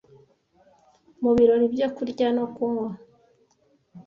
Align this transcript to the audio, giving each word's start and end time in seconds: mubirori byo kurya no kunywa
mubirori 1.21 1.65
byo 1.73 1.87
kurya 1.95 2.27
no 2.37 2.45
kunywa 2.53 2.89